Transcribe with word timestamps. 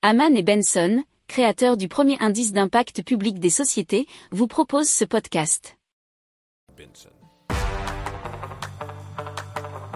Haman 0.00 0.36
et 0.36 0.44
Benson, 0.44 1.02
créateurs 1.26 1.76
du 1.76 1.88
premier 1.88 2.16
indice 2.20 2.52
d'impact 2.52 3.02
public 3.02 3.40
des 3.40 3.50
sociétés, 3.50 4.06
vous 4.30 4.46
proposent 4.46 4.88
ce 4.88 5.04
podcast. 5.04 5.76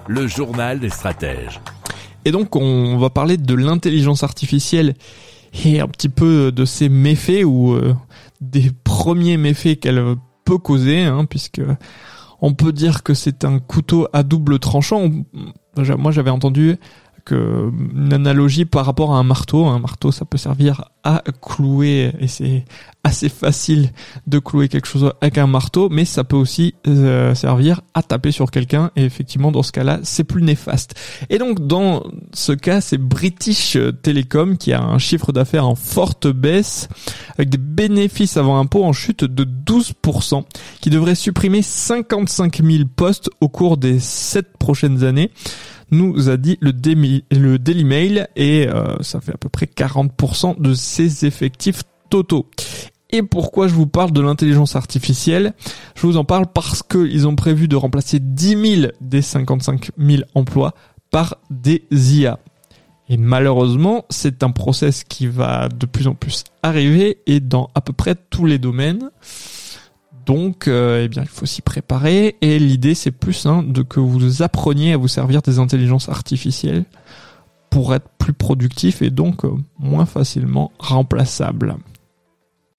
Le 0.08 0.26
journal 0.26 0.80
des 0.80 0.90
stratèges. 0.90 1.60
Et 2.24 2.32
donc 2.32 2.56
on 2.56 2.98
va 2.98 3.10
parler 3.10 3.36
de 3.36 3.54
l'intelligence 3.54 4.24
artificielle 4.24 4.94
et 5.64 5.78
un 5.78 5.86
petit 5.86 6.09
peu 6.09 6.50
de 6.50 6.64
ses 6.64 6.89
méfaits 6.89 7.45
ou 7.45 7.75
euh, 7.75 7.95
des 8.41 8.73
premiers 8.82 9.37
méfaits 9.37 9.79
qu'elle 9.79 10.16
peut 10.45 10.59
causer, 10.59 11.03
hein, 11.03 11.27
puisque 11.27 11.62
on 12.41 12.55
peut 12.55 12.73
dire 12.73 13.05
que 13.05 13.14
c'est 13.14 13.45
un 13.45 13.61
couteau 13.61 14.09
à 14.12 14.25
double 14.25 14.59
tranchant. 14.59 15.09
Moi 15.77 16.11
j'avais 16.11 16.30
entendu 16.30 16.77
que 17.25 17.70
une 17.95 18.12
analogie 18.12 18.64
par 18.64 18.86
rapport 18.86 19.14
à 19.14 19.18
un 19.18 19.23
marteau. 19.23 19.66
Un 19.66 19.79
marteau, 19.79 20.12
ça 20.12 20.25
peut 20.25 20.38
servir 20.38 20.91
à 21.05 21.23
clouer, 21.41 22.12
et 22.20 22.29
c'est 22.29 22.65
assez 23.05 23.29
facile 23.29 23.91
de 24.29 24.38
clouer 24.38 24.69
quelque 24.69 24.87
chose 24.87 25.12
avec 25.20 25.37
un 25.38 25.48
marteau, 25.48 25.88
mais 25.88 26.05
ça 26.05 26.23
peut 26.23 26.37
aussi 26.37 26.74
euh, 26.87 27.34
servir 27.34 27.80
à 27.95 28.02
taper 28.02 28.30
sur 28.30 28.51
quelqu'un, 28.51 28.91
et 28.95 29.05
effectivement, 29.05 29.51
dans 29.51 29.62
ce 29.62 29.73
cas-là, 29.73 29.98
c'est 30.05 30.24
plus 30.24 30.43
néfaste. 30.43 30.95
Et 31.29 31.38
donc, 31.38 31.66
dans 31.66 32.05
ce 32.32 32.52
cas, 32.52 32.80
c'est 32.80 32.98
British 32.98 33.77
Telecom 34.02 34.57
qui 34.57 34.73
a 34.73 34.82
un 34.82 34.98
chiffre 34.98 35.32
d'affaires 35.32 35.66
en 35.66 35.74
forte 35.74 36.29
baisse, 36.29 36.88
avec 37.37 37.51
des 37.51 37.59
bénéfices 37.59 38.37
avant 38.37 38.59
impôt 38.59 38.84
en 38.84 38.93
chute 38.93 39.24
de 39.24 39.45
12%, 39.45 40.45
qui 40.80 40.91
devrait 40.91 41.16
supprimer 41.16 41.62
55 41.62 42.62
000 42.62 42.84
postes 42.95 43.30
au 43.41 43.48
cours 43.48 43.77
des 43.77 43.98
7 43.98 44.57
prochaines 44.59 45.02
années 45.02 45.32
nous 45.92 46.28
a 46.28 46.37
dit 46.37 46.59
le, 46.60 46.73
Daily 47.59 47.84
Mail 47.84 48.28
et 48.34 48.66
euh, 48.66 48.96
ça 49.01 49.20
fait 49.20 49.34
à 49.34 49.38
peu 49.38 49.48
près 49.48 49.66
40% 49.66 50.60
de 50.60 50.74
ses 50.74 51.24
effectifs 51.27 51.82
totaux. 52.10 52.48
Et 53.10 53.23
pourquoi 53.23 53.68
je 53.68 53.74
vous 53.74 53.87
parle 53.87 54.10
de 54.10 54.23
l'intelligence 54.23 54.74
artificielle? 54.74 55.52
Je 55.95 56.07
vous 56.07 56.16
en 56.16 56.24
parle 56.24 56.46
parce 56.46 56.82
qu'ils 56.82 57.29
ont 57.29 57.37
prévu 57.37 57.68
de 57.68 57.76
remplacer 57.76 58.18
10 58.20 58.76
000 58.80 58.93
des 59.02 59.20
55 59.20 59.90
000 59.98 60.23
emplois 60.35 60.74
par 61.10 61.37
des 61.51 61.85
IA. 61.90 62.38
Et 63.10 63.18
malheureusement, 63.18 64.06
c'est 64.09 64.43
un 64.43 64.50
process 64.50 65.04
qui 65.04 65.26
va 65.26 65.69
de 65.69 65.84
plus 65.84 66.09
en 66.09 66.15
plus 66.15 66.44
arriver 66.62 67.19
et 67.26 67.41
dans 67.41 67.69
à 67.75 67.82
peu 67.82 67.93
près 67.93 68.15
tous 68.15 68.47
les 68.47 68.59
domaines. 68.59 69.10
Donc, 70.26 70.69
euh, 70.69 71.03
eh 71.04 71.09
bien, 71.09 71.22
il 71.22 71.28
faut 71.28 71.47
s'y 71.47 71.62
préparer. 71.62 72.37
Et 72.41 72.59
l'idée, 72.59 72.94
c'est 72.94 73.10
plus 73.10 73.47
hein, 73.47 73.62
de 73.62 73.82
que 73.82 74.00
vous 74.00 74.42
appreniez 74.42 74.92
à 74.92 74.97
vous 74.97 75.09
servir 75.09 75.42
des 75.42 75.59
intelligences 75.59 76.09
artificielles 76.09 76.84
pour 77.70 77.94
être 77.94 78.09
plus 78.19 78.34
productif 78.34 79.03
et 79.03 79.10
donc 79.10 79.44
euh, 79.44 79.50
moins 79.78 80.06
facilement 80.06 80.72
remplaçable. 80.78 81.76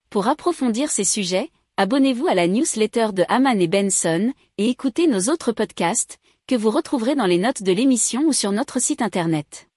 Pour 0.09 0.27
approfondir 0.27 0.91
ces 0.91 1.03
sujets, 1.03 1.49
abonnez-vous 1.77 2.27
à 2.27 2.35
la 2.35 2.47
newsletter 2.47 3.07
de 3.13 3.23
Haman 3.27 3.59
et 3.59 3.67
Benson 3.67 4.31
et 4.59 4.69
écoutez 4.69 5.07
nos 5.07 5.31
autres 5.31 5.51
podcasts 5.51 6.19
que 6.47 6.55
vous 6.55 6.69
retrouverez 6.69 7.15
dans 7.15 7.25
les 7.25 7.39
notes 7.39 7.63
de 7.63 7.71
l'émission 7.71 8.21
ou 8.27 8.33
sur 8.33 8.51
notre 8.51 8.79
site 8.79 9.01
internet. 9.01 9.67